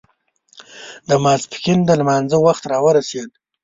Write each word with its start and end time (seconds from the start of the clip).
د 1.09 1.09
ماسپښين 1.23 1.79
د 1.85 1.89
لمانځه 1.99 2.37
وخت 2.45 2.63
را 2.71 2.77
ورسېد. 2.85 3.29